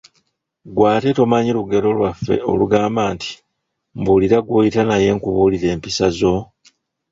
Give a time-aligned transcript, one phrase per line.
[0.69, 3.31] Ggwe ate tomanyi lugero lwaffe olugamba nti,
[3.99, 6.33] "Mbuulira gw'oyita naye nkubuulire empisa zo"?